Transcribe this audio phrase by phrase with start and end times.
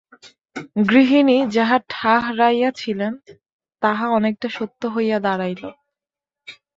[0.85, 3.13] গৃহিণী যাহা ঠাহরাইয়াছিলেন,
[3.81, 5.63] তাহা অনেকটা সত্য হইয়া দাঁড়াইল।